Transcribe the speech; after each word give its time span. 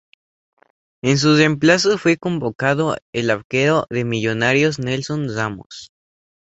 En 1.03 1.19
su 1.19 1.35
reemplazo 1.35 1.95
fue 1.99 2.17
convocado 2.17 2.97
el 3.13 3.29
arquero 3.29 3.85
de 3.91 4.03
Millonarios, 4.03 4.79
Nelson 4.79 5.27
Ramos. 5.35 5.91